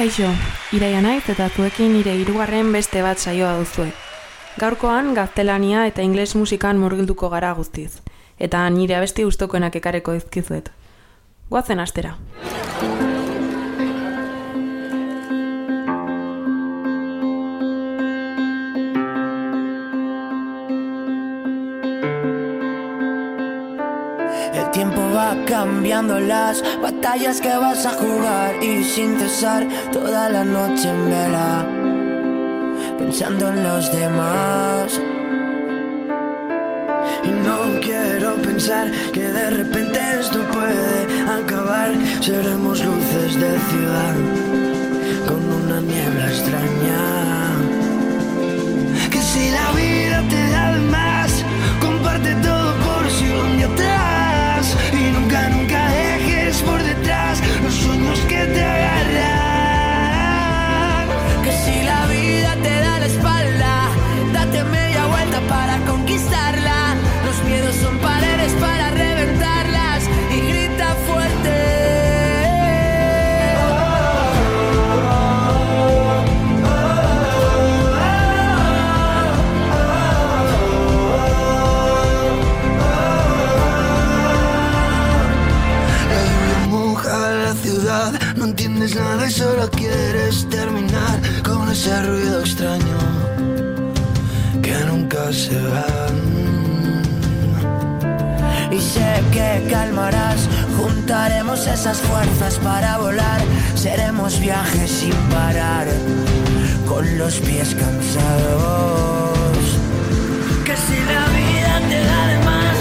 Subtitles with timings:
[0.00, 0.30] Kaixo,
[0.72, 3.90] iraia naiz eta zuekin nire hirugarren beste bat saioa duzue.
[4.62, 8.00] Gaurkoan gaztelania eta ingles musikan murgilduko gara guztiz.
[8.40, 10.72] Eta nire abesti gustokoenak ekareko ezkizuet.
[11.52, 12.16] Goazen astera.
[25.46, 31.66] Cambiando las batallas que vas a jugar y sin cesar toda la noche en vela,
[32.98, 35.00] pensando en los demás.
[37.24, 40.96] Y no quiero pensar que de repente esto puede
[41.40, 41.90] acabar.
[42.20, 44.14] Seremos luces de ciudad
[45.28, 47.02] con una niebla extraña.
[49.10, 51.44] Que si la vida te da más,
[51.80, 52.59] comparte todo
[55.30, 55.59] got
[95.10, 95.86] se va.
[98.70, 103.40] Y sé que calmarás, juntaremos esas fuerzas para volar,
[103.74, 105.88] seremos viajes sin parar,
[106.86, 109.58] con los pies cansados.
[110.64, 112.76] Que si la vida te da de más,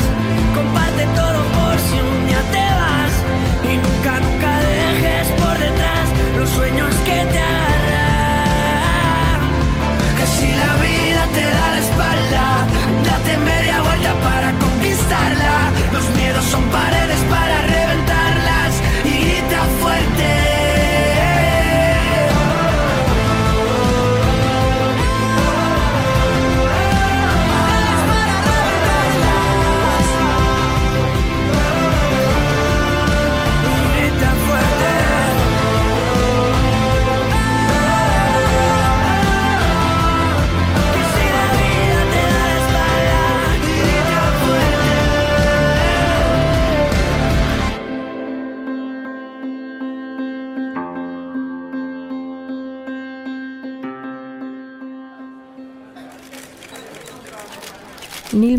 [0.54, 3.14] comparte todo por si un día te vas.
[3.72, 7.82] Y nunca, nunca dejes por detrás los sueños que te agarran.
[10.18, 11.69] Que si la vida te da
[13.30, 15.72] date media vuelta para conquistarla.
[15.94, 17.59] Los miedos son paredes para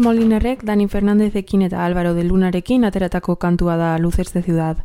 [0.01, 4.79] Nil Molinerrek Dani Fernandezekin eta Álvaro de Lunarekin ateratako kantua da Luces de Ciudad.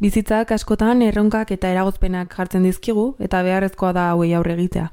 [0.00, 4.86] Bizitzak askotan erronkak eta eragozpenak jartzen dizkigu eta beharrezkoa da hauei aurre egitea.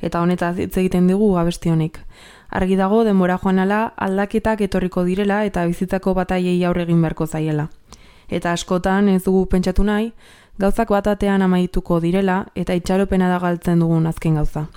[0.00, 2.00] Eta honetaz hitz egiten digu abesti honek.
[2.48, 7.68] Argi dago denbora joan ala aldaketak etorriko direla eta bizitzako bataiei aurre egin beharko zaiela.
[8.30, 10.14] Eta askotan ez dugu pentsatu nahi,
[10.58, 14.70] gauzak batatean amaituko direla eta itxaropena da galtzen dugun azken gauza.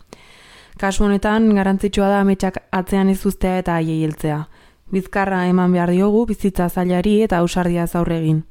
[0.79, 4.47] Kasu honetan, garrantzitsua da ametsak atzean ez uztea eta haiei heltzea.
[4.91, 8.43] Bizkarra eman behar diogu bizitza zailari eta ausardia aurre egin.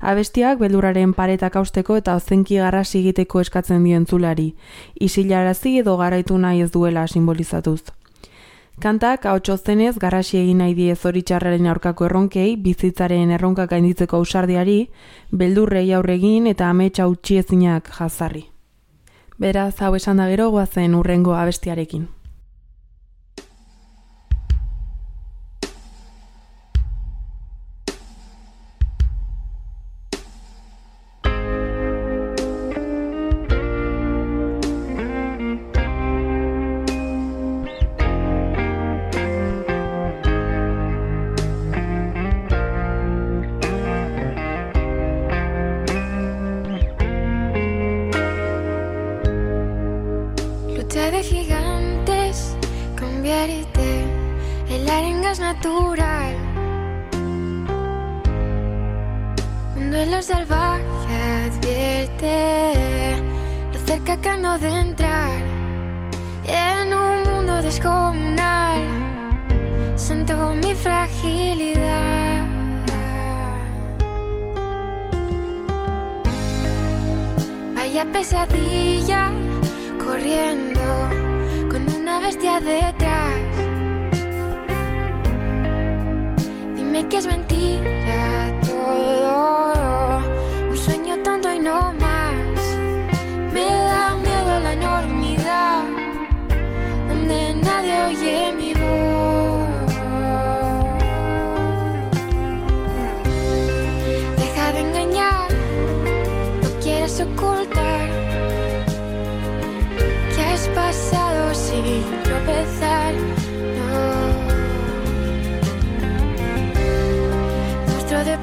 [0.00, 4.54] Abestiak beldurraren paretak austeko eta ozenki garrasi egiteko eskatzen dien zulari,
[5.00, 7.82] isilarazi edo garaitu nahi ez duela simbolizatuz.
[8.80, 14.88] Kantak ahotso zenez garrasi egin nahi die zoritxarraren aurkako erronkei, bizitzaren erronkak gainditzeko ausardiari,
[15.30, 18.51] beldurrei aurre egin eta ametsa utxiezinak jazarri.
[19.42, 22.04] Beraz, hau esan da gero goazen urrengo abestiarekin.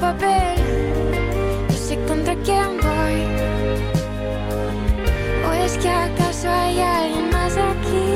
[0.01, 3.19] No sé contra quién voy.
[5.47, 8.09] ¿O es que acaso hay alguien más aquí?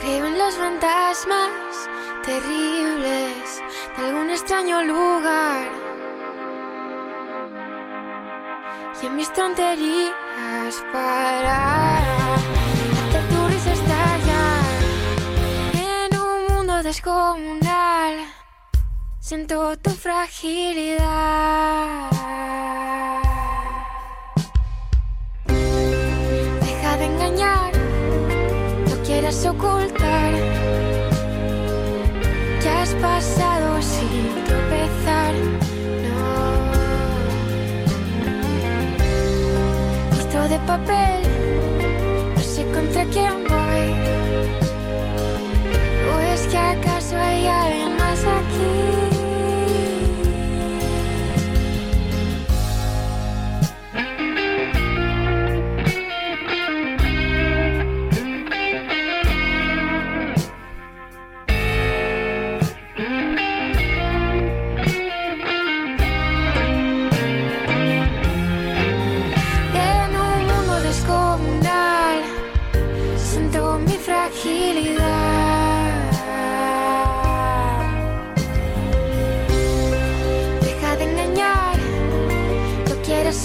[0.00, 1.88] Creo en los fantasmas
[2.24, 3.62] terribles
[3.96, 5.68] de algún extraño lugar.
[9.02, 11.65] Y en mis tonterías para
[16.86, 18.14] descomunal.
[19.18, 21.00] Siento tu fragilidad.
[26.66, 27.72] Deja de engañar,
[28.88, 30.05] no quieras ocultar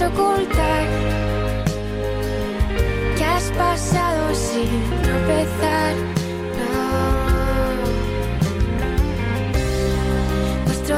[0.07, 0.87] ocultar
[3.17, 4.69] que has pasado sin
[5.03, 5.95] tropezar.
[6.57, 7.41] No.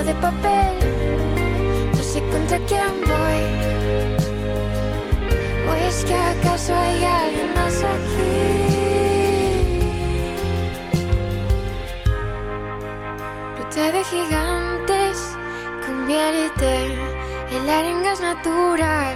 [0.04, 0.76] De papel,
[1.96, 3.42] no sé contra quién voy.
[5.70, 8.34] ¿O es que acaso hay alguien más aquí?
[13.60, 15.18] Lucha de gigantes,
[15.86, 17.13] convierte
[17.56, 19.16] en la arengas natural.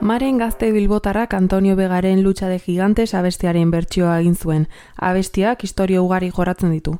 [0.00, 4.68] Maren gazte bilbotarrak Antonio Begaren Lucha de Gigantes abestiaren bertsioa egin zuen.
[4.96, 6.98] Abestiak historio ugari joratzen ditu.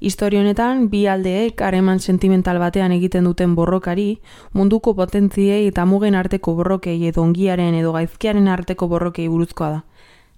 [0.00, 4.20] Historio honetan, bi aldeek hareman sentimental batean egiten duten borrokari,
[4.52, 9.80] munduko potentziei eta mugen arteko borrokei edo ongiaren edo gaizkiaren arteko borrokei buruzkoa da.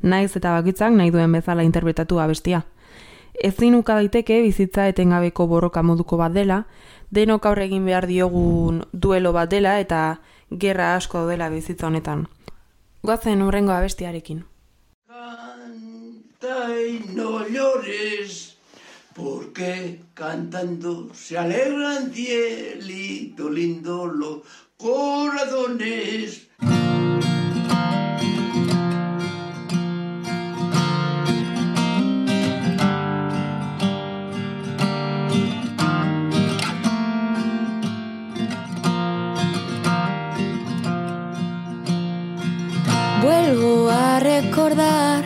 [0.02, 2.64] Naiz eta bakitzak nahi duen bezala interpretatu abestia.
[3.34, 6.67] Ezin uka daiteke bizitza etengabeko borroka moduko bat dela,
[7.11, 10.20] denok aurre egin behar diogun duelo bat dela eta
[10.50, 12.26] gerra asko dela bizitza honetan.
[13.02, 14.44] Goazen urrengo abestiarekin.
[15.08, 18.56] Canta y no llores,
[19.14, 24.40] porque cantando se alegran cielito lindo los
[24.76, 26.49] corazones.
[44.62, 45.25] Recordar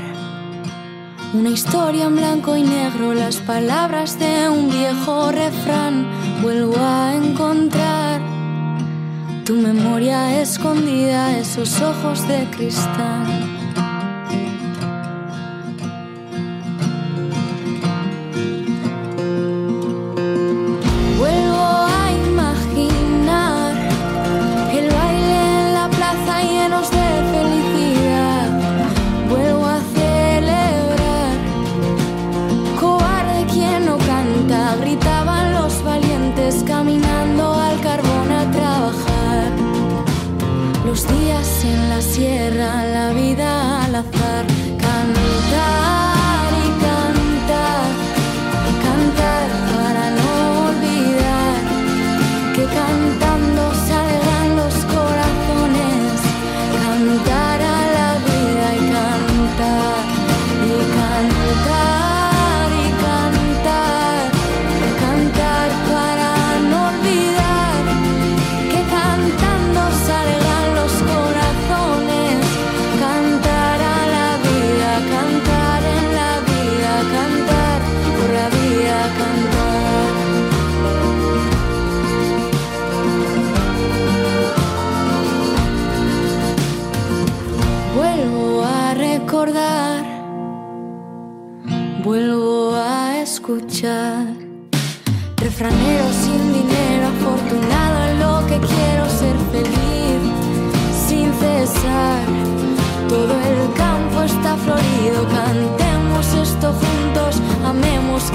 [1.34, 6.06] una historia en blanco y negro, las palabras de un viejo refrán.
[6.40, 8.22] Vuelvo a encontrar
[9.44, 13.55] tu memoria escondida, esos ojos de cristal.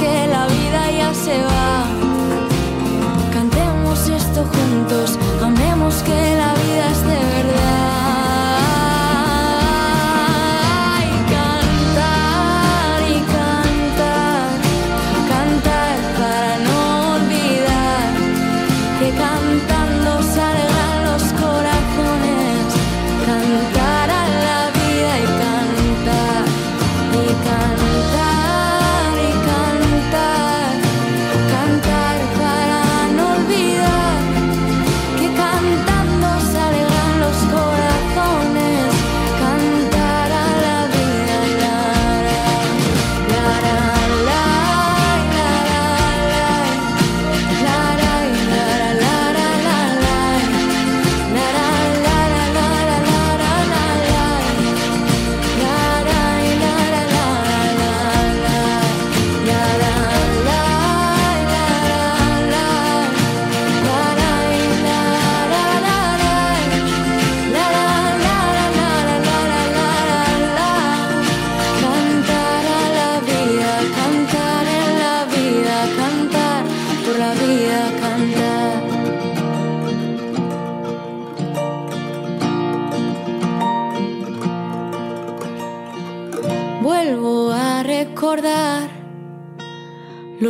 [0.01, 1.85] que la vida ya se va.
[3.31, 5.07] Cantemos esto juntos,
[5.41, 6.60] amemos que la vida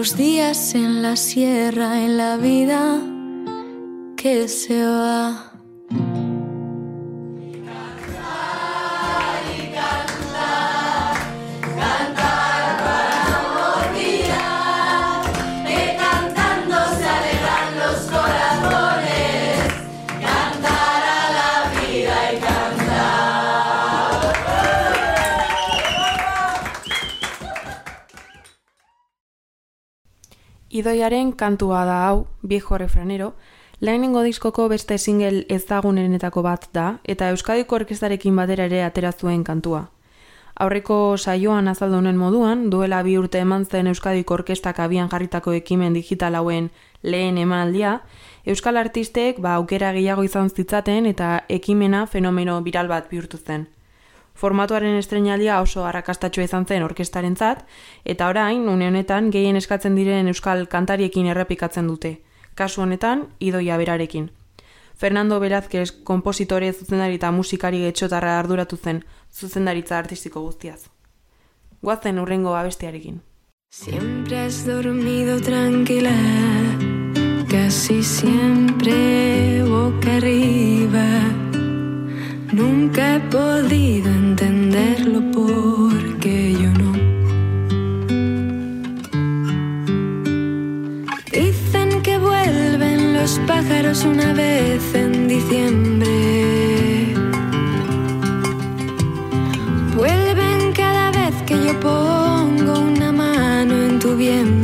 [0.01, 2.99] los días en la sierra, en la vida
[4.17, 5.50] que se va.
[30.81, 33.35] Idoiaren kantua da hau, viejo refranero,
[33.85, 39.83] lehenengo diskoko beste single ezagunenetako bat da, eta Euskadiko orkestarekin batera ere atera zuen kantua.
[40.55, 46.39] Aurreko saioan azaldunen moduan, duela bi urte eman zen Euskadiko orkestak abian jarritako ekimen digital
[46.39, 46.71] hauen
[47.03, 47.99] lehen emanaldia,
[48.45, 53.67] Euskal artistek ba aukera gehiago izan zitzaten eta ekimena fenomeno viral bat bihurtu zen.
[54.33, 57.65] Formatuaren estrenalia oso arrakastatxoa izan zen orkestarentzat
[58.05, 62.21] eta orain une honetan gehien eskatzen diren euskal kantariekin errepikatzen dute.
[62.55, 64.31] Kasu honetan idoia berarekin.
[64.95, 70.85] Fernando Velázquez konpositore zuzendari eta musikari getxotarra arduratu zen zuzendaritza artistiko guztiaz.
[71.81, 73.21] Guazen urrengo abestiarekin.
[73.73, 76.13] Siempre has dormido tranquila,
[77.49, 81.40] casi siempre boca arriba.
[82.53, 86.91] Nunca he podido entenderlo porque yo no.
[91.31, 97.15] Dicen que vuelven los pájaros una vez en diciembre.
[99.95, 104.60] Vuelven cada vez que yo pongo una mano en tu vientre.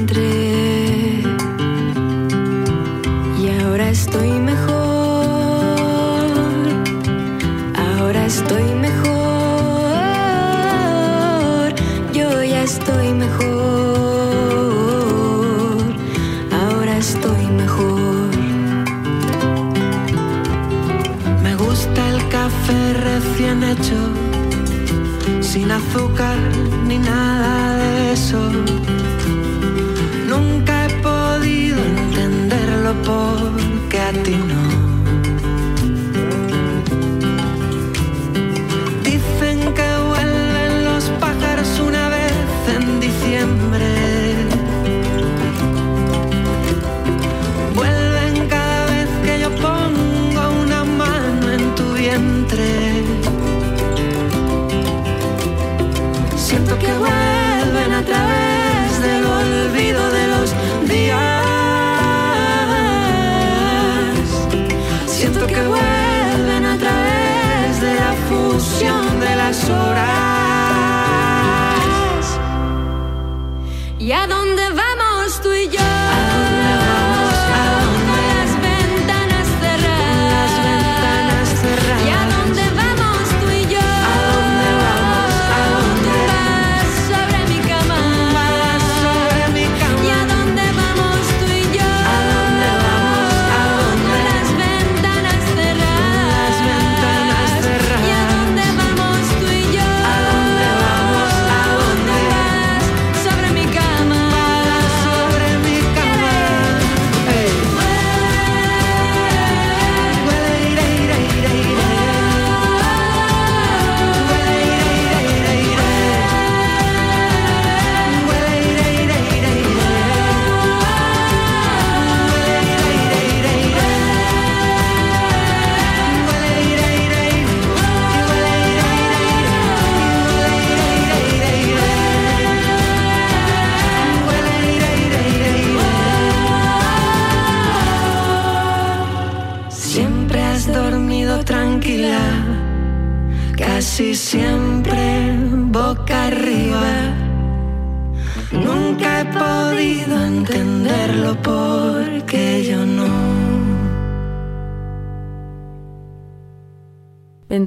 [23.19, 23.99] Recién hecho,
[25.41, 26.37] sin azúcar
[26.87, 28.39] ni nada de eso.
[30.27, 34.66] Nunca he podido entenderlo porque a ti no.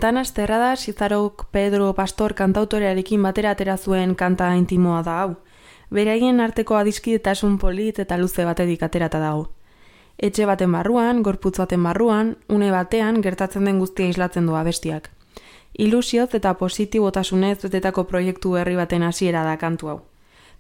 [0.01, 5.33] Ventanas cerradas Izarok Pedro Pastor kantautorearekin batera atera zuen kanta intimoa da hau.
[5.93, 9.51] Beraien arteko adiskidetasun polit eta luze batedik aterata dago.
[10.17, 15.11] Etxe baten barruan, gorputz baten barruan, une batean gertatzen den guztia islatzen du abestiak.
[15.77, 19.99] Ilusioz eta positibotasunez betetako proiektu berri baten hasiera da kantu hau.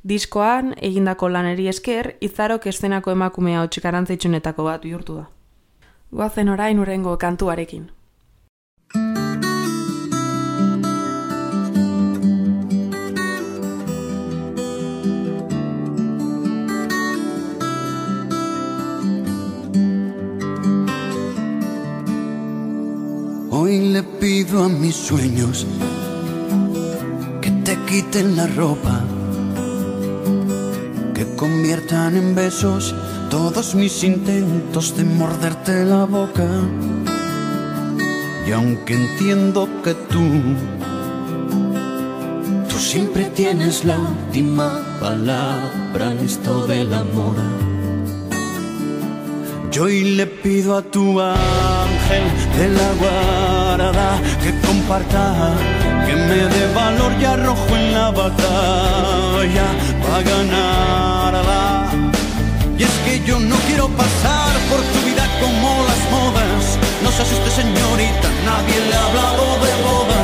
[0.04, 5.24] Diskoan, egindako laneri esker, izarok eszenako emakumea hotxikarantzitsunetako bat bihurtu da.
[6.12, 7.88] Goazen orain urengo kantuarekin.
[23.68, 25.66] Le pido a mis sueños
[27.42, 29.04] que te quiten la ropa,
[31.14, 32.94] que conviertan en besos
[33.28, 36.48] todos mis intentos de morderte la boca.
[38.46, 40.24] Y aunque entiendo que tú,
[42.68, 47.69] tú siempre tienes la última palabra en esto del amor.
[49.70, 52.24] Yo hoy le pido a tu ángel
[52.58, 55.54] de la guarda que comparta,
[56.06, 59.66] que me dé valor y arrojo en la batalla
[60.02, 61.92] para ganarla.
[62.76, 66.78] Y es que yo no quiero pasar por tu vida como las modas.
[67.04, 70.20] No se asuste señorita, nadie le ha hablado de boda.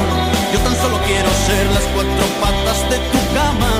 [0.53, 3.71] Yo tan solo quiero ser las cuatro patas de tu cama,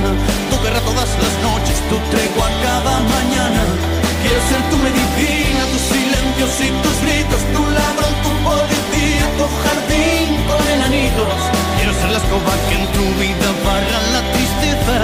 [0.49, 3.96] tu guerra todas las noches, tu tregua cada mañana.
[4.27, 10.27] Quiero ser tu medicina, tus silencios y tus gritos, tu ladrón, tu policía, tu jardín
[10.51, 11.39] con enanitos.
[11.77, 14.97] Quiero ser la escoba que en tu vida barra la tristeza.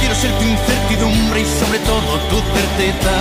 [0.00, 3.14] Quiero ser tu incertidumbre y sobre todo tu certeza.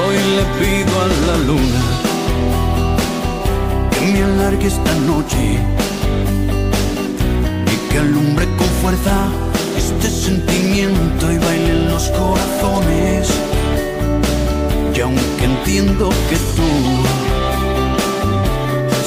[0.00, 1.82] Hoy le pido a la luna
[3.90, 5.60] que me alargue esta noche
[7.68, 13.28] y que alumbre con fuerza este sentimiento y baile en los corazones.
[14.94, 16.68] Y aunque entiendo que tú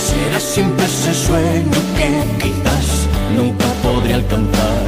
[0.07, 2.09] serás siempre ese sueño que
[2.43, 4.85] quizás nunca podré alcanzar.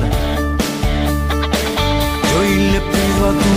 [2.29, 3.53] Yo hoy le pido a tu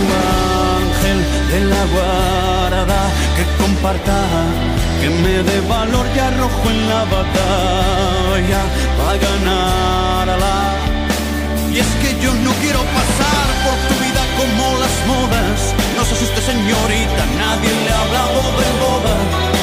[0.77, 1.19] ángel
[1.51, 3.01] de la guarda
[3.35, 4.19] que comparta,
[5.01, 8.61] que me dé valor y arrojo en la batalla
[8.97, 10.90] para ganarla.
[11.73, 15.71] Y es que yo no quiero pasar por tu vida como las modas.
[15.95, 19.15] No se asuste señorita, nadie le ha hablado de boda.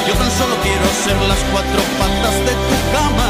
[0.08, 3.28] Yo tan solo quiero ser las cuatro patas de tu cama.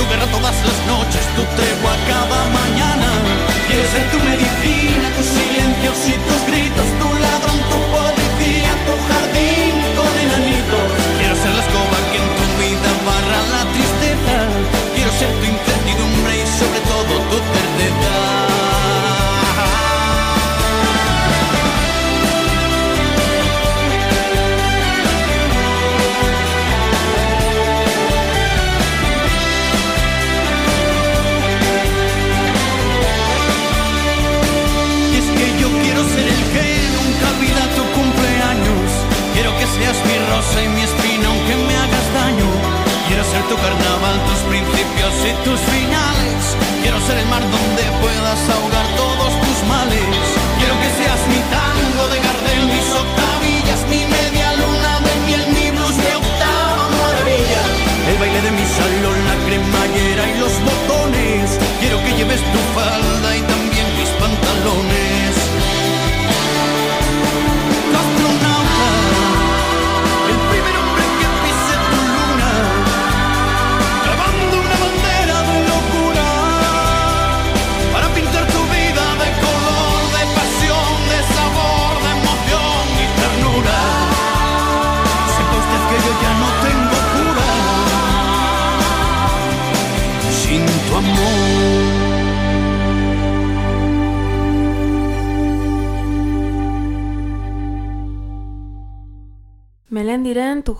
[0.00, 3.08] Tu guerra todas las noches, tu tregua cada mañana.
[3.68, 8.15] Quiero ser tu medicina, tus silencios y tus gritos, tu ladrón, tu policía,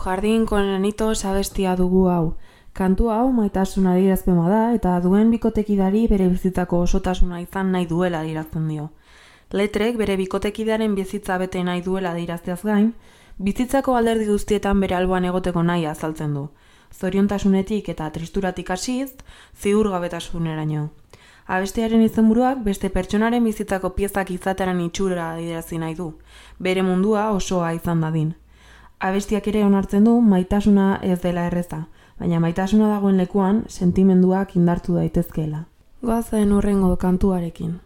[0.06, 2.36] jardin con enitos abestia dugu hau.
[2.72, 8.68] Kantu hau maitasun adierazpema da eta duen bikotekidari bere bizitzako osotasuna izan nahi duela adierazten
[8.68, 8.84] dio.
[9.50, 12.92] Letrek bere bikotekidearen bizitza bete nahi duela adierazteaz gain,
[13.48, 16.46] bizitzako alderdi guztietan bere alboan egoteko nahi azaltzen du.
[16.94, 19.10] Zoriontasunetik eta tristuratik hasiz,
[19.58, 20.88] ziurgabetasuneraino.
[21.46, 26.12] Abestearen izenburuak beste pertsonaren bizitzako piezak izateran itxura adierazi nahi du,
[26.58, 28.34] bere mundua osoa izan dadin.
[29.00, 31.82] Abestiak ere onartzen du maitasuna ez dela erreza,
[32.18, 35.66] baina maitasuna dagoen lekuan sentimenduak indartu daitezkeela.
[36.02, 37.80] Goazen horrengo kantuarekin.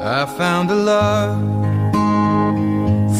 [0.00, 1.38] I found a love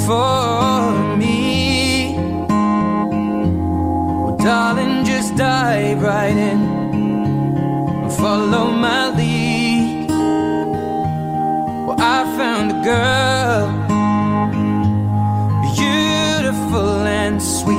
[0.06, 2.16] for me.
[4.24, 6.60] Well, darling, just dive right in
[8.02, 10.10] and follow my lead.
[11.86, 13.68] Well, I found a girl,
[16.68, 17.76] beautiful and sweet.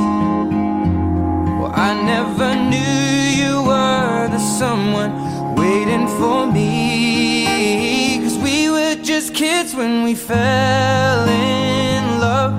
[1.60, 8.19] Well, I never knew you were the someone waiting for me.
[8.23, 12.54] Cause we were just kids when we fell in love,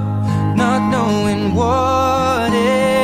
[0.57, 3.00] not knowing what it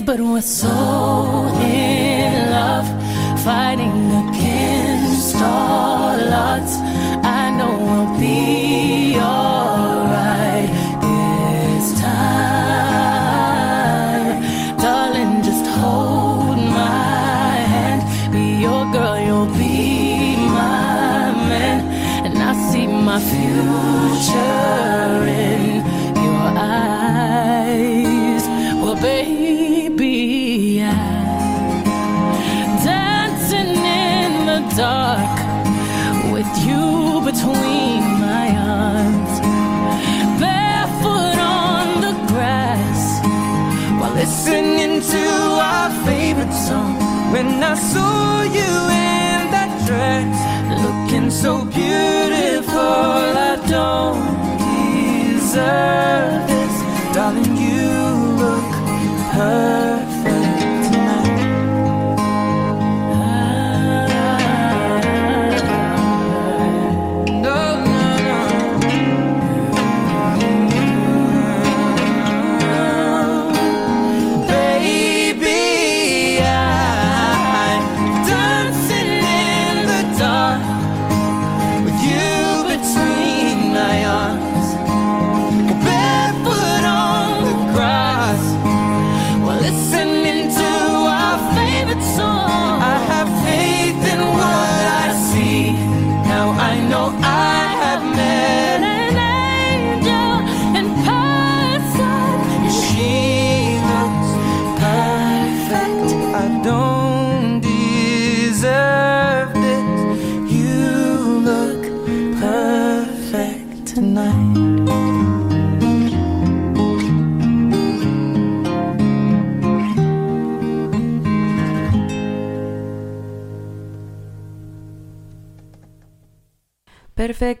[0.00, 0.68] but we're so
[1.62, 2.86] in love,
[3.44, 3.83] fighting.
[47.34, 48.72] when I saw you
[49.06, 50.38] in that dress,
[50.84, 52.78] looking so beautiful.
[53.50, 54.22] I don't
[55.34, 56.76] deserve this,
[57.12, 57.56] darling.
[57.66, 57.90] You
[58.42, 58.70] look
[59.34, 60.13] perfect.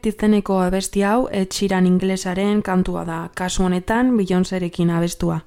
[0.06, 5.40] Izeneko abesti hau etxiran inglesaren kantua da, kasu honetan Beyoncérekin abestua.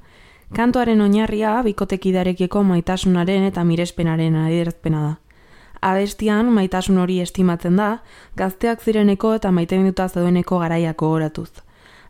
[0.56, 5.14] Kantuaren oinarria bikotekidarekiko maitasunaren eta mirespenaren adierazpena da.
[5.82, 7.90] Abestian maitasun hori estimatzen da,
[8.38, 11.50] gazteak zireneko eta maite minuta zaudeneko garaiako oratuz.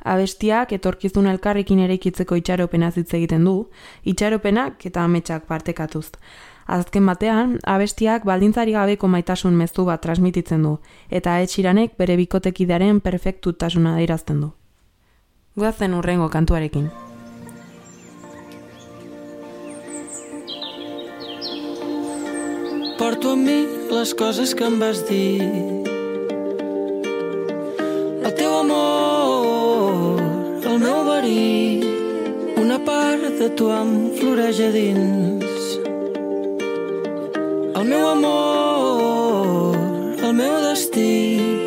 [0.03, 3.55] Abestiak etorkizun elkarrekin ere ikitzeko itxaropena zitze egiten du,
[4.05, 6.11] itxaropenak eta ametsak partekatuz.
[6.67, 10.73] Azken batean, abestiak baldintzari gabeko maitasun mezu bat transmititzen du,
[11.09, 14.49] eta etxiranek bere bikotekidearen perfektutasuna dairazten du.
[15.55, 16.89] Guazen urrengo kantuarekin.
[22.97, 23.57] Porto a mi
[23.91, 25.41] les coses que em vas dir
[28.25, 30.19] El teu amor,
[30.65, 31.85] el meu verí
[32.57, 35.36] Una part de tu em floreix a dins
[37.77, 39.75] el meu amor,
[40.23, 41.66] el meu destí.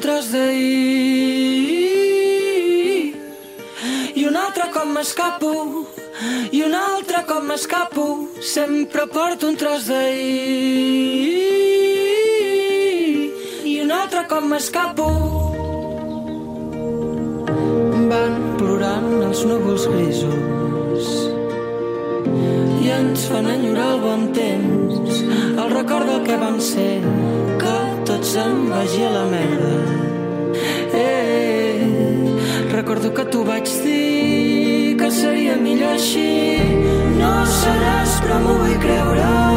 [0.00, 1.88] Tros d'ahir.
[4.14, 5.50] I un altre cop m'escapo
[6.54, 8.04] i un altre cop m'escapo
[8.40, 11.34] sempre porto un tros d'ahir.
[13.64, 15.08] I un altre cop m'escapo.
[18.12, 21.06] Van plorant els núvols grisos.
[22.84, 25.24] I ens fan enyorar el bon temps
[25.58, 27.02] el record del que vam ser
[28.28, 29.74] se'n vagi a la merda.
[30.92, 31.80] Eh,
[32.72, 36.30] recordo que tu vaig dir que seria millor així.
[37.20, 39.47] No seràs però m'ho vull creure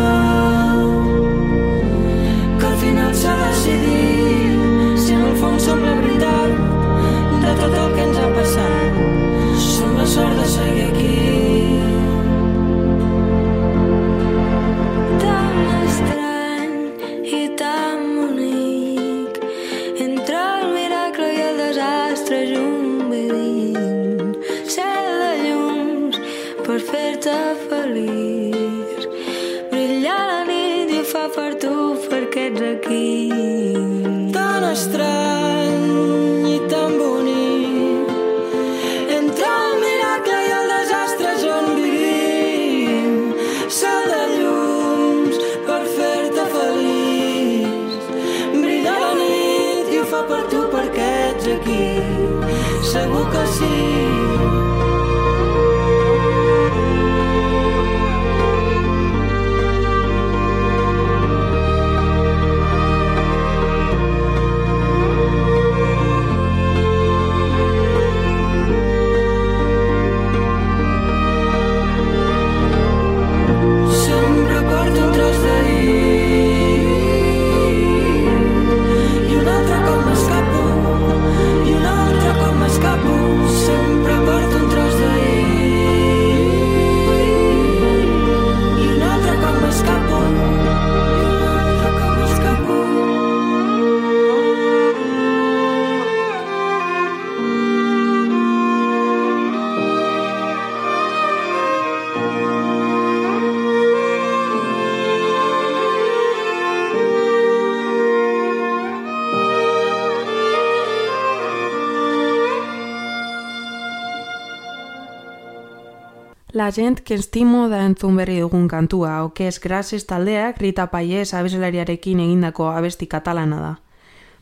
[116.71, 122.69] gent que estimo da entzun berri dugun kantua, okez grases taldeak Rita Paiez abeslariarekin egindako
[122.71, 123.71] abesti katalana da.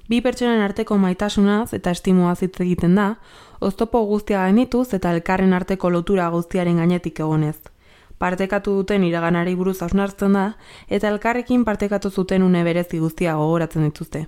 [0.09, 3.07] Bi pertsonen arteko maitasunaz eta estimoa hitz egiten da,
[3.59, 7.57] oztopo guztia gainituz eta elkarren arteko lotura guztiaren gainetik egonez.
[8.17, 10.45] Partekatu duten iraganari buruz hausnartzen da,
[10.87, 14.27] eta elkarrekin partekatu zuten une berezi guztia gogoratzen dituzte.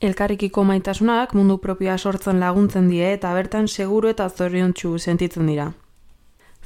[0.00, 5.72] Elkarrikiko maitasunak mundu propioa sortzen laguntzen die eta bertan seguru eta zoriontsu sentitzen dira.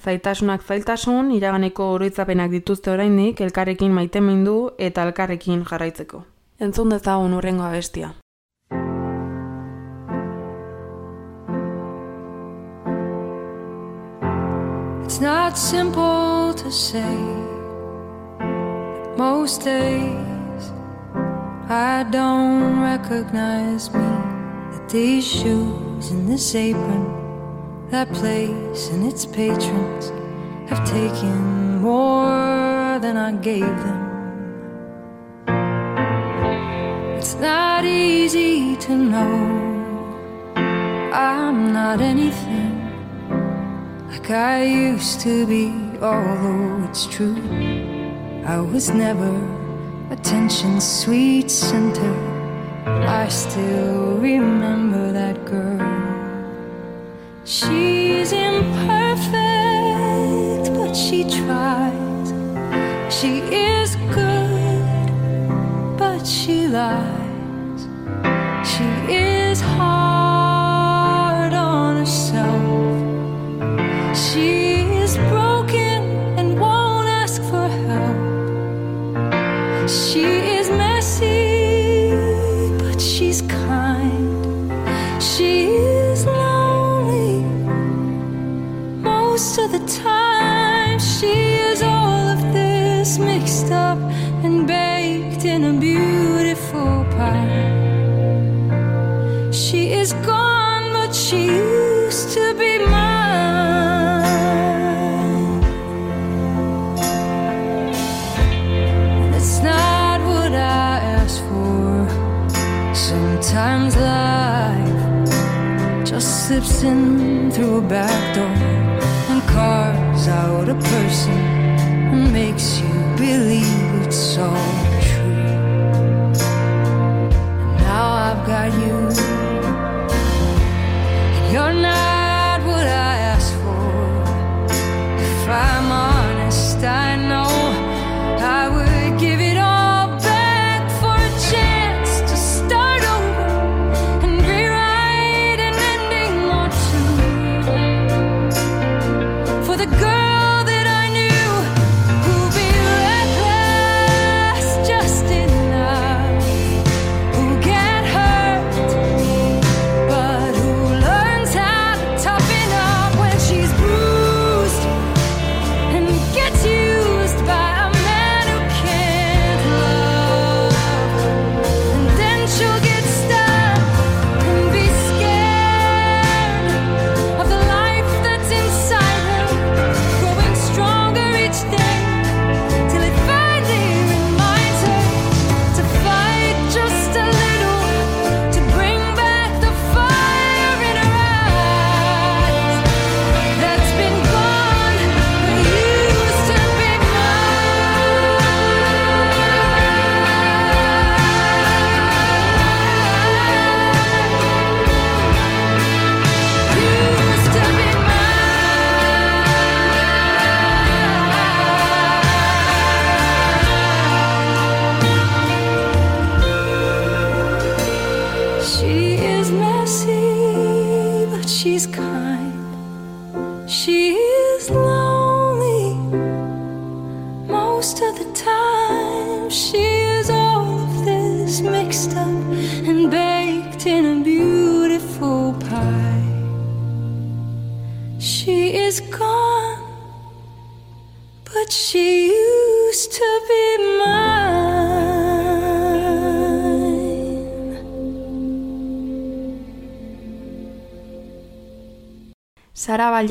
[0.04, 6.22] Zaitasunak zailtasun, iraganeko oroitzapenak dituzte oraindik elkarrekin maitemindu eta elkarrekin jarraitzeko.
[6.60, 8.14] Entzun dezagun urrengo abestia.
[15.04, 17.16] It's not simple to say.
[19.16, 20.72] Most days
[21.68, 24.08] I don't recognize me.
[24.72, 27.27] That these shoes and this apron,
[27.90, 30.10] that place and its patrons
[30.68, 34.02] have taken more than I gave them.
[37.16, 39.68] It's not easy to know
[41.12, 42.76] I'm not anything
[44.10, 45.72] like I used to be,
[46.02, 47.40] although it's true.
[48.44, 49.34] I was never
[50.10, 52.14] attention's sweet center.
[52.84, 55.87] I still remember that girl.
[57.50, 59.32] She's imperfect,
[60.74, 62.28] but she tries.
[63.08, 65.08] She is good,
[65.96, 67.88] but she lies.
[68.68, 68.84] She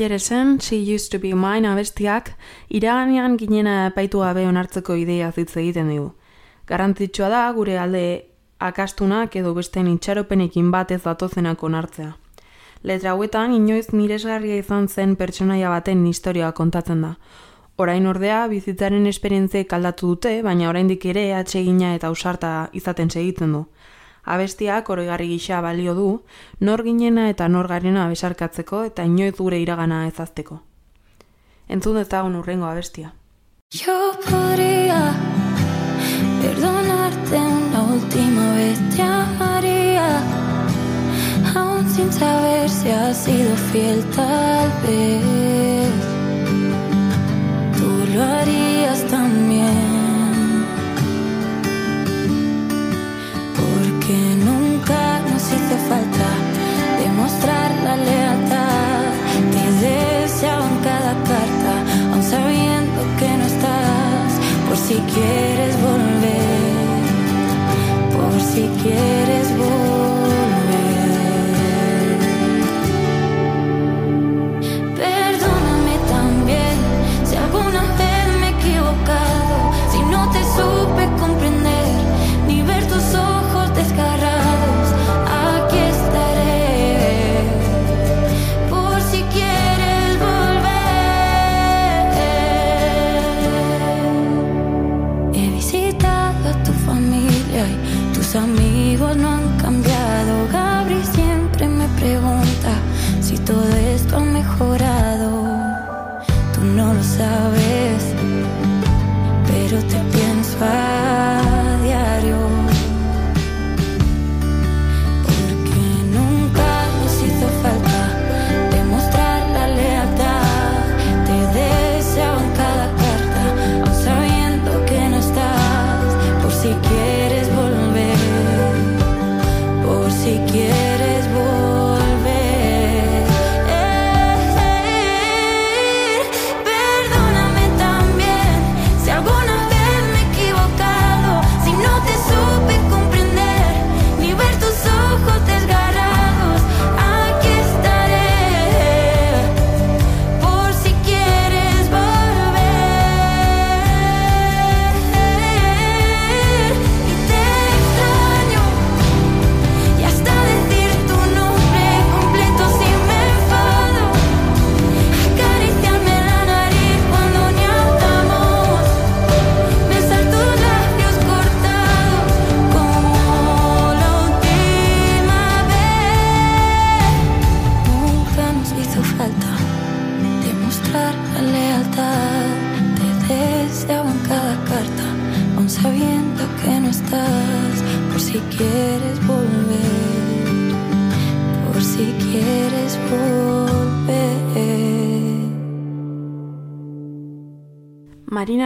[0.08, 2.32] interesen, She Used To Be Mine abestiak,
[2.70, 6.14] iraganean ginena epaitu gabe onartzeko ideia hitz egiten digu.
[6.66, 8.24] Garrantzitsua da gure alde
[8.58, 12.16] akastunak edo beste itxaropenekin bat ez datozenak onartzea.
[12.84, 17.16] Letra hauetan, inoiz miresgarria izan zen pertsonaia baten historioa kontatzen da.
[17.76, 23.66] Orain ordea, bizitzaren esperientzia kaldatu dute, baina oraindik ere atsegina eta ausarta izaten segitzen du
[24.34, 26.08] abestiak oroigarri gisa balio du,
[26.60, 30.60] nor ginena eta nor garena besarkatzeko eta inoiz gure iragana ezazteko.
[31.68, 33.12] Entzun ezagun urrengo abestia.
[33.70, 35.12] Yo podría
[36.42, 40.08] perdonarte una última vez, te amaría
[41.54, 45.92] Aún sin saber si has sido fiel tal vez
[47.76, 49.87] Tú lo harías también
[64.98, 67.02] si quieres volver,
[68.16, 69.47] por si quieres
[98.38, 98.67] Tell me.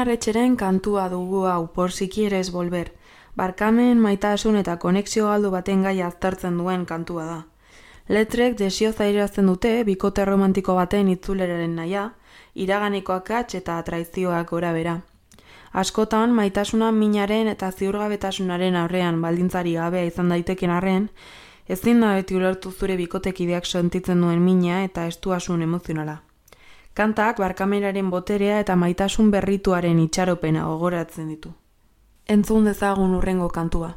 [0.02, 2.92] Marina Retxeren kantua dugu hau, por si quieres volver.
[3.36, 7.36] Barkamen, maitasun eta konexio galdu baten gaia aztertzen duen kantua da.
[8.08, 12.08] Letrek desio zairazten dute bikote romantiko baten itzuleraren naia,
[12.54, 14.96] iraganiko akats eta traizioak gora bera.
[15.72, 21.08] Askotan, maitasuna minaren eta ziurgabetasunaren aurrean baldintzari gabea izan daiteken arren,
[21.68, 26.22] ezin da beti ulertu zure bikotekideak sentitzen duen mina eta estuasun emozionala.
[26.92, 31.52] Kantak barkameraren boterea eta maitasun berrituaren itxaropena gogoratzen ditu.
[32.28, 33.94] Entzun dezagun urrengo kantua.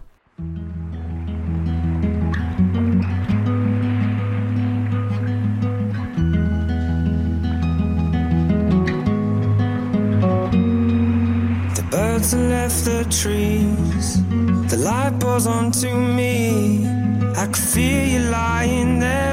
[11.76, 14.24] The birds have left the trees.
[14.72, 16.88] The light pours onto me.
[17.36, 19.25] I could feel you lying there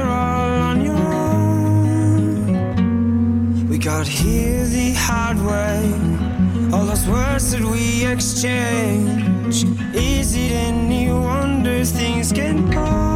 [4.03, 6.75] We here the hard way.
[6.77, 9.63] All those words that we exchange.
[9.95, 13.12] Is it any wonder things get wrong?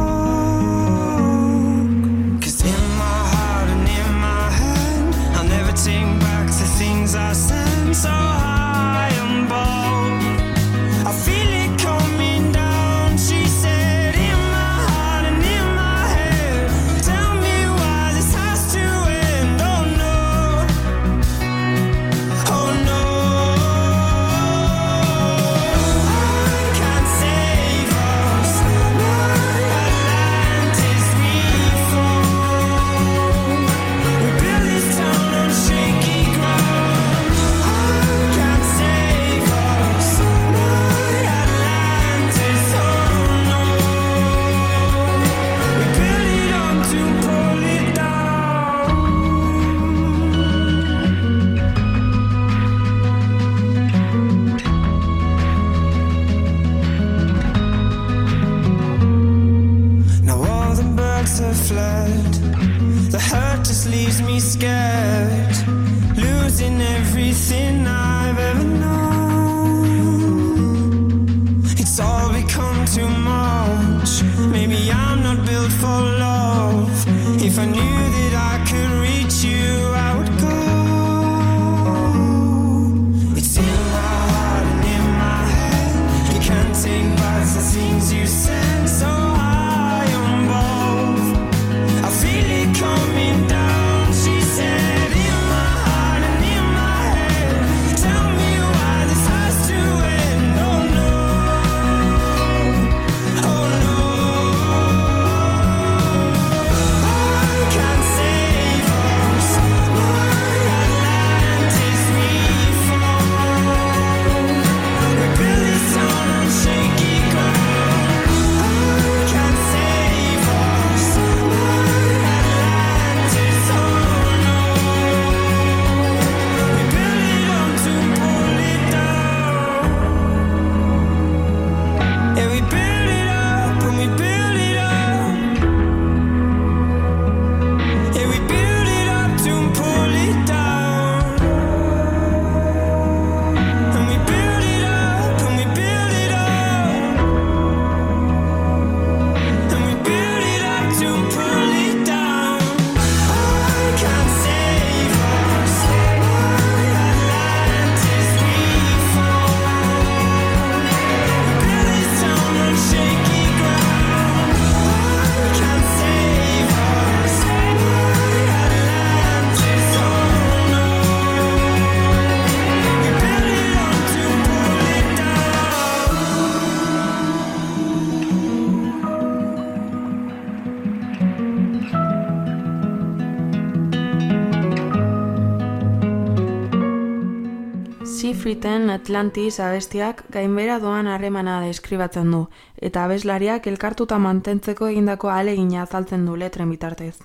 [188.97, 192.39] Atlantis abestiak gainbera doan harremana deskribatzen du,
[192.81, 197.17] eta abeslariak elkartuta mantentzeko egindako ahalegina azaltzen du letren bitartez.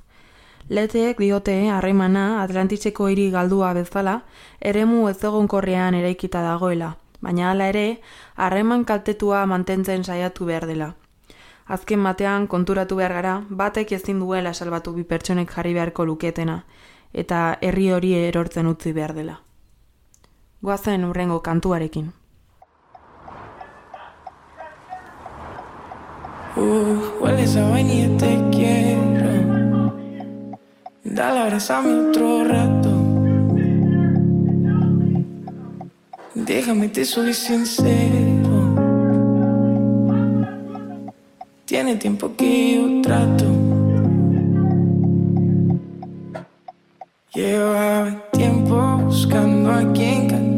[0.69, 4.19] Leteek diote harremana Atlantiseko hiri galdua bezala,
[4.73, 6.91] eremu ezegonkorrean eraikita dagoela,
[7.25, 7.87] baina hala ere,
[8.37, 10.91] harreman kaltetua mantentzen saiatu behar dela.
[11.79, 16.59] Azken batean konturatu behar gara, batek ezin duela salbatu bi pertsonek jarri beharko luketena,
[17.25, 19.39] eta herri hori erortzen utzi behar dela.
[20.63, 22.13] Goazen urrengo kantuarekin.
[27.43, 29.93] esa vainilla te quiero.
[31.03, 32.91] Dale, abrazame otro rato.
[36.35, 38.77] Déjame, te soy sincero.
[41.65, 43.47] Tiene tiempo que yo trato.
[47.35, 50.52] Llevaba tiempo buscando a quien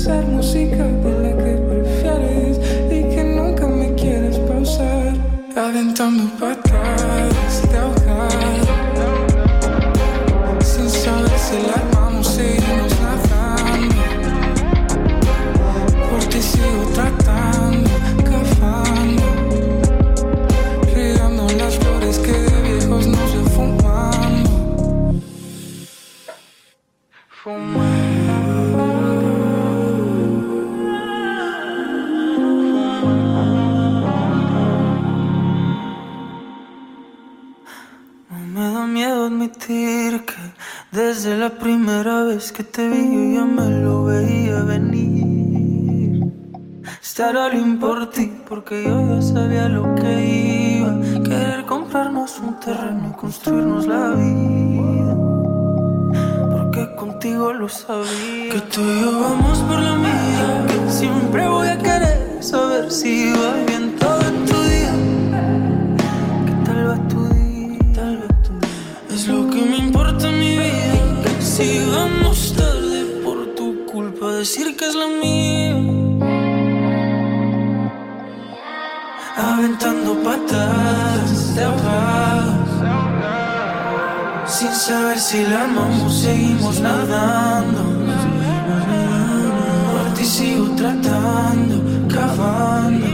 [0.00, 1.19] pensar música.
[41.60, 46.24] Primera vez que te vi yo ya me lo veía venir.
[47.02, 51.22] Estar all por ti porque yo ya sabía lo que iba.
[51.22, 55.14] Querer comprarnos un terreno y construirnos la vida.
[56.50, 58.52] Porque contigo lo sabía.
[58.52, 60.66] Que tú y yo vamos por la mía.
[60.88, 64.19] Siempre voy a querer saber si va bien todo
[71.60, 75.76] Vamos tarde por tu culpa, decir que es la mía.
[79.36, 82.70] Aventando patadas de ahogados.
[84.46, 87.82] Sin saber si la armamos, seguimos nadando.
[89.92, 91.74] Por ti sigo tratando,
[92.08, 93.06] cavando.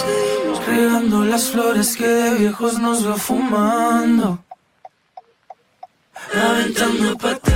[0.00, 4.38] Seguimos regando las flores que de viejos nos va fumando.
[6.34, 7.47] aventando patas.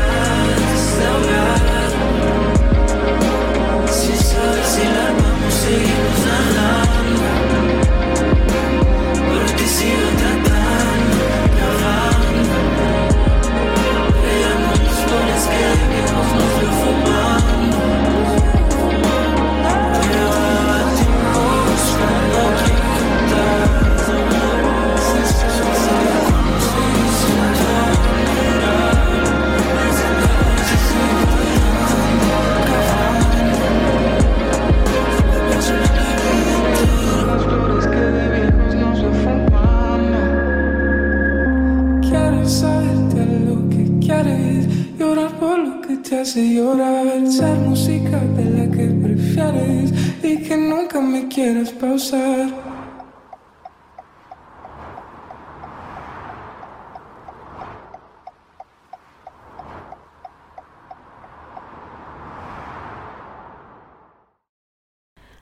[46.32, 52.48] Hace llorar, ser música de la que prefieres y que nunca me quieras pausar.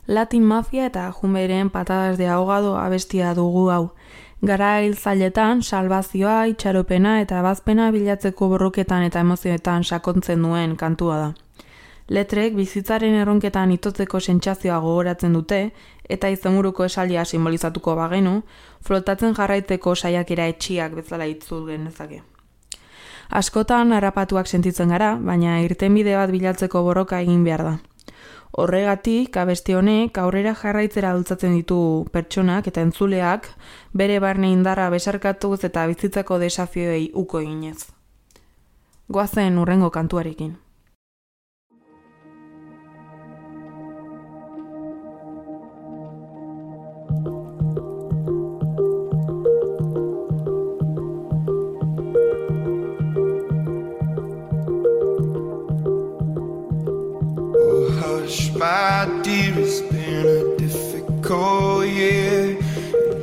[0.06, 3.94] Latin Mafia eta Jumberen patadas de ahogado abestia dugu hau.
[4.40, 11.26] Gara zailetan, salvazioa, itxaropena eta bazpena bilatzeko borroketan eta emozioetan sakontzen duen kantua da.
[12.08, 15.60] Letrek bizitzaren erronketan itotzeko sentsazioa gogoratzen dute
[16.08, 18.40] eta izenburuko esaldia simbolizatuko bagenu,
[18.80, 22.22] flotatzen jarraitzeko saiakera etxiak bezala itzul genezake.
[23.30, 27.78] Askotan harrapatuak sentitzen gara, baina irtenbide bat bilatzeko borroka egin behar da.
[28.52, 31.78] Horregatik, abesti honek aurrera jarraitzera bultzatzen ditu
[32.10, 33.46] pertsonak eta entzuleak
[33.94, 37.86] bere barne indarra besarkatuz eta bizitzako desafioei uko eginez.
[39.08, 40.56] Goazen urrengo kantuarekin.
[58.30, 62.56] Hush, my dear, it's been a difficult year.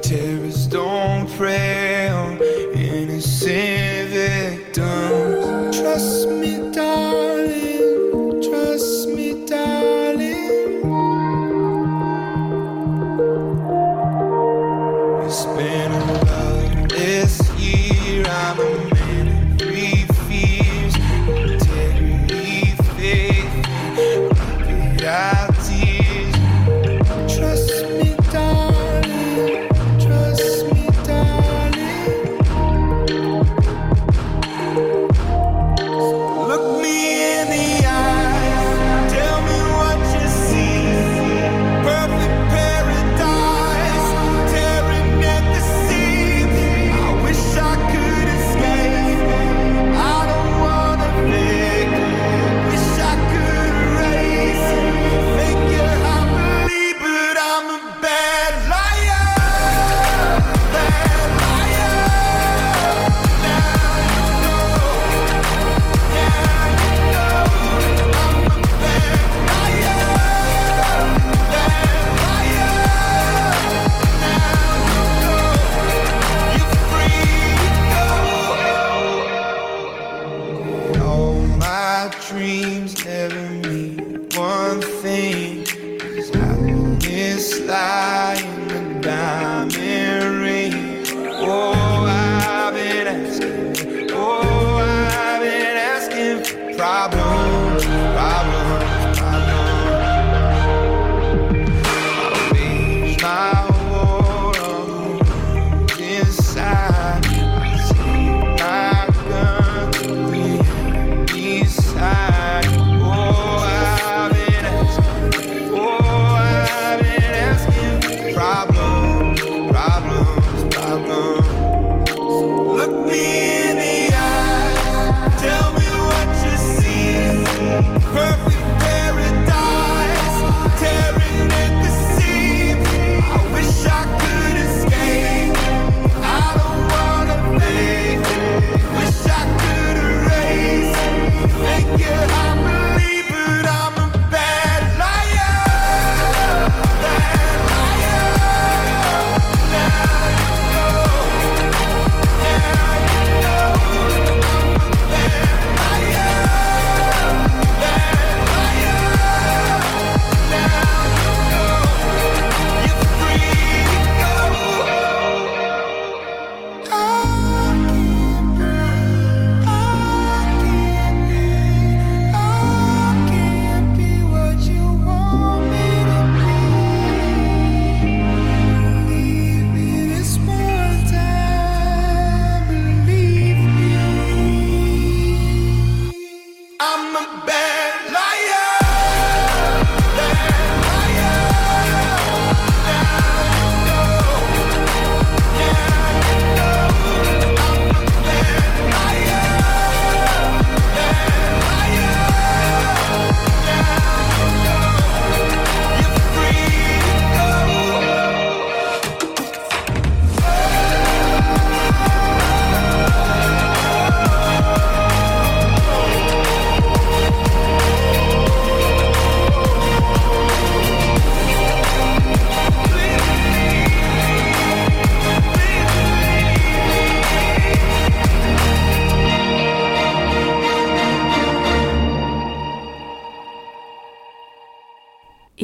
[0.02, 2.42] Terrorists don't prey on
[2.76, 5.78] innocent victims.
[5.80, 7.57] Trust me, darling.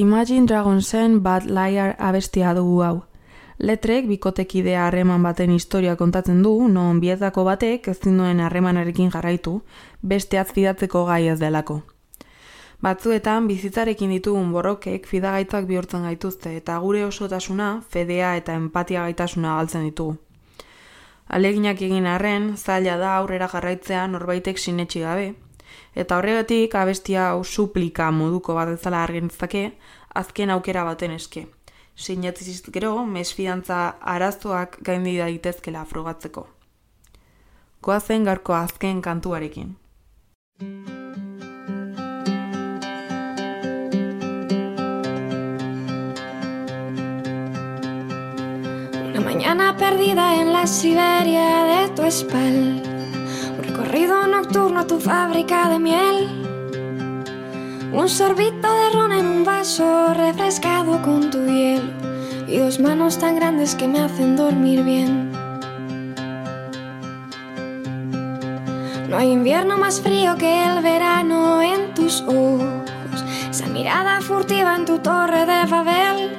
[0.04, 3.04] Imagine Dragonsen Bad Liar abestia dugu hau.
[3.58, 9.54] Letrek bikotekidea harreman baten historia kontatzen du, non bietako batek ez duen harremanarekin jarraitu,
[10.02, 11.78] beste azfidatzeko gai ez delako.
[12.84, 19.88] Batzuetan bizitzarekin ditugun borrokek fidagaitzak bihurtzen gaituzte eta gure osotasuna, fedea eta empatia gaitasuna galtzen
[19.88, 20.18] ditugu.
[21.30, 25.32] Aleginak egin arren, zaila da aurrera jarraitzea norbaitek sinetxi gabe,
[25.96, 29.74] eta horregatik abestia hau suplika moduko bat ezala argentzake,
[30.14, 31.48] azken aukera baten eske.
[31.96, 36.48] Sinetziz gero, mesfidantza arazoak gaindi daitezkela frogatzeko.
[37.84, 39.76] Goazen garko azken kantuarekin.
[49.10, 52.93] Una mañana perdida en la Siberia de tu espalda.
[53.74, 56.28] Recorrido nocturno a tu fábrica de miel.
[57.92, 61.90] Un sorbito de ron en un vaso refrescado con tu hielo.
[62.48, 65.32] Y dos manos tan grandes que me hacen dormir bien.
[69.10, 73.24] No hay invierno más frío que el verano en tus ojos.
[73.50, 76.38] Esa mirada furtiva en tu torre de Babel.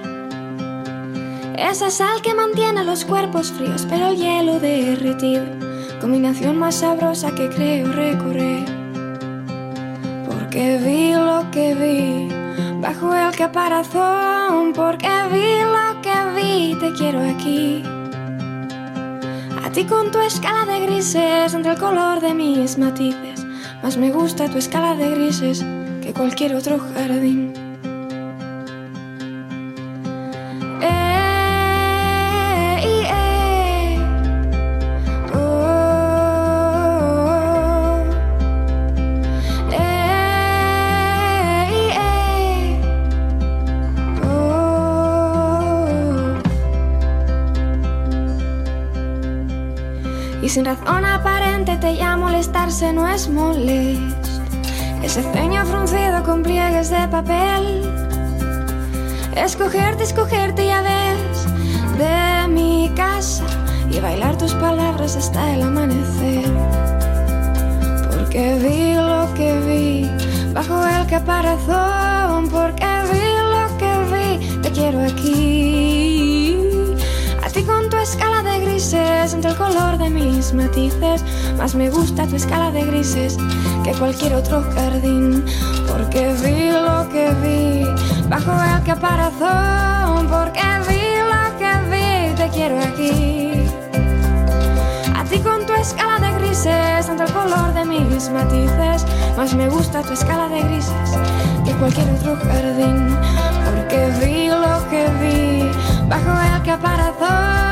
[1.58, 5.73] Esa sal que mantiene los cuerpos fríos, pero el hielo derretido.
[6.04, 8.66] Combinación más sabrosa que creo recorrer.
[10.28, 12.28] Porque vi lo que vi
[12.78, 14.74] bajo el caparazón.
[14.74, 17.82] Porque vi lo que vi, te quiero aquí.
[19.64, 23.42] A ti con tu escala de grises entre el color de mis matices.
[23.82, 25.64] Más me gusta tu escala de grises
[26.02, 27.63] que cualquier otro jardín.
[50.54, 54.28] sin razón aparente te ya molestarse no es molesto.
[55.02, 57.82] Ese ceño fruncido con pliegues de papel.
[59.34, 61.44] Escogerte, escogerte ya ves
[61.98, 63.42] de mi casa
[63.90, 66.48] y bailar tus palabras hasta el amanecer.
[68.12, 75.00] Porque vi lo que vi bajo el caparazón, porque vi lo que vi, te quiero
[75.00, 75.93] aquí
[78.04, 81.24] escala de grises entre el color de mis matices.
[81.56, 83.38] Más me gusta tu escala de grises
[83.82, 85.42] que cualquier otro jardín.
[85.88, 90.28] Porque vi lo que vi bajo el caparazón.
[90.28, 91.02] Porque vi
[91.32, 93.52] lo que vi, te quiero aquí.
[95.16, 99.06] A ti con tu escala de grises, tanto el color de mis matices.
[99.38, 101.10] Más me gusta tu escala de grises
[101.64, 103.16] que cualquier otro jardín.
[103.64, 105.70] Porque vi lo que vi
[106.06, 107.63] bajo el caparazón.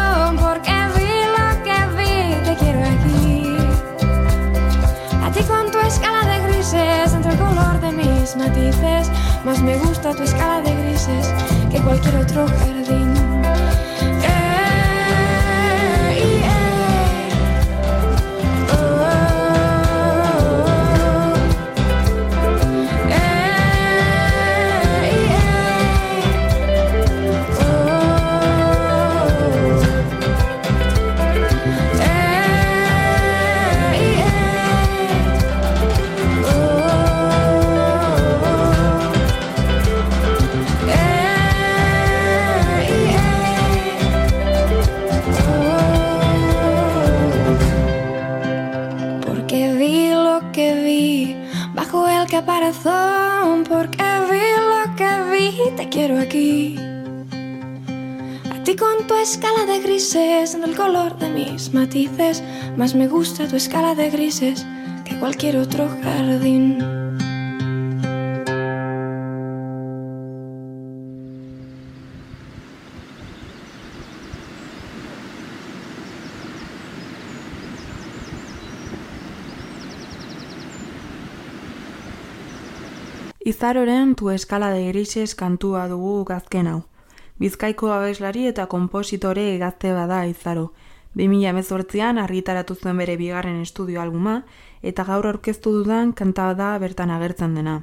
[6.75, 9.11] Entre el color de mis matices.
[9.45, 11.33] Más me gusta tu escala de grises
[11.71, 13.32] que cualquier otro jardín.
[62.77, 64.67] Más me gusta tu escala de grises
[65.05, 66.79] que cualquier otro jardín.
[83.45, 86.81] Izaroren tu eskala de grises kantua dugu gazken hau.
[87.39, 90.73] Bizkaiko abeslari eta kompositore gazte bada Izaro.
[91.17, 94.43] 2018an argitaratu zuen bere bigarren estudio albuma
[94.83, 97.83] eta gaur aurkeztu dudan kanta da bertan agertzen dena.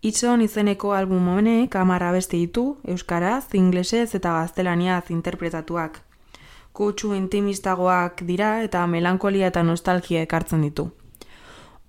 [0.00, 5.98] Itxon izeneko album honek hamar abesti ditu, euskaraz, inglesez eta gaztelaniaz interpretatuak.
[6.72, 10.92] Kutsu intimistagoak dira eta melankolia eta nostalgia ekartzen ditu.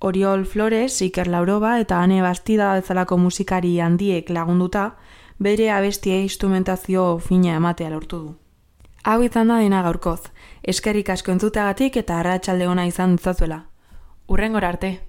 [0.01, 4.95] Oriol Flores, Iker Lauroba eta Ane Bastida bezalako musikari handiek lagunduta,
[5.37, 8.35] bere abestia instrumentazio fina ematea lortu du.
[9.03, 10.31] Hau izan da dena gaurkoz,
[10.63, 13.65] eskerrik asko entzuteagatik eta arratsalde ona izan ditzazuela.
[14.27, 15.08] Urrengora arte!